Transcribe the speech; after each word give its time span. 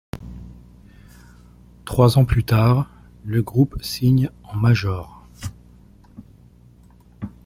Trois 1.85 2.17
ans 2.17 2.25
plus 2.25 2.43
tard, 2.43 2.89
le 3.23 3.43
groupe 3.43 3.77
signe 3.83 4.31
en 4.41 4.55
major. 4.55 5.27